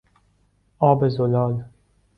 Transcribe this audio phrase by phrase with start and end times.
[0.79, 1.65] آب زلال